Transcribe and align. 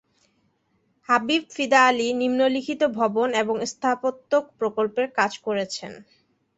হাবিব 1.09 1.43
ফিদা 1.51 1.81
আলী 1.89 2.07
নিম্নলিখিত 2.21 2.81
ভবন 2.99 3.29
এবং 3.41 3.55
স্থাপত্য 3.71 4.31
প্রকল্পে 4.59 5.03
কাজ 5.17 5.31
করেছেন। 5.45 5.91